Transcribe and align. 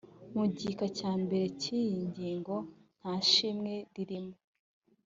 mu 0.33 0.43
gika 0.57 0.85
cya 0.97 1.11
mbere 1.23 1.45
cy’iyi 1.61 1.99
ngingo 2.09 2.55
nta 2.99 3.15
shimwe 3.29 3.73
ririmo 3.93 4.35